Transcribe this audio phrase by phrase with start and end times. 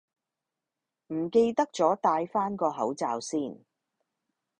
[1.13, 3.59] 唔記得咗帶返個口罩先